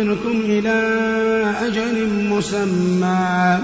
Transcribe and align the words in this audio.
ويؤخركم 0.00 0.40
إلى 0.44 0.80
أجل 1.66 2.08
مسمى. 2.30 3.58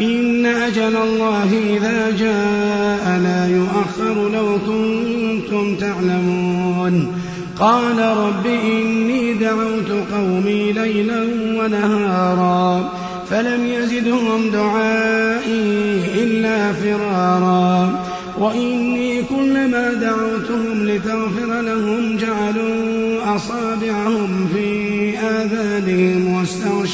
إن 0.00 0.46
أجل 0.46 0.96
الله 0.96 1.50
إذا 1.76 2.10
جاء 2.18 3.18
لا 3.18 3.46
يؤخر 3.46 4.28
لو 4.28 4.58
كنتم 4.66 5.74
تعلمون. 5.74 7.12
قال 7.60 7.98
رب 7.98 8.46
إني 8.46 9.34
دعوت 9.34 9.90
قومي 10.12 10.72
ليلا 10.72 11.22
ونهارا 11.56 12.92
فلم 13.30 13.66
يزدهم 13.66 14.50
دعائي 14.52 16.00
إلا 16.22 16.72
فرارا. 16.72 18.04
وإني 18.38 19.22
كلما 19.22 19.92
دعوتهم 19.92 20.86
لتغفر 20.86 21.60
لهم 21.60 22.16
جعلوا 22.16 23.36
أصابعهم 23.36 24.48
في 24.54 24.87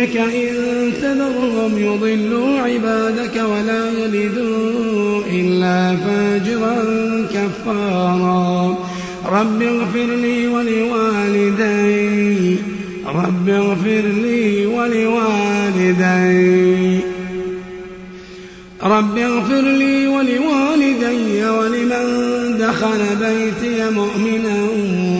إنك 0.00 0.16
إن 0.16 0.92
تذرهم 1.02 1.78
يضلوا 1.78 2.60
عبادك 2.60 3.36
ولا 3.36 3.90
يلدوا 3.90 5.22
إلا 5.32 5.96
فاجرا 5.96 6.76
كفارا 7.34 8.78
رب 9.26 9.62
اغفر 9.62 10.14
لي 10.22 10.46
ولوالدي 10.46 11.76
رب 13.06 13.48
اغفر 13.48 14.02
لي 14.22 14.66
ولوالدي 14.66 16.00
رب 18.82 19.18
اغفر 19.18 19.60
لي 19.60 20.06
ولوالدي 20.06 21.44
ولمن 21.44 22.58
دخل 22.58 23.00
بيتي 23.20 23.90
مؤمنا 23.90 24.66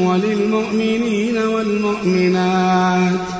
وللمؤمنين 0.07 1.39
والمؤمنات 1.39 3.40